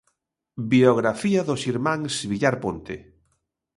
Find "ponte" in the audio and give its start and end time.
2.63-2.95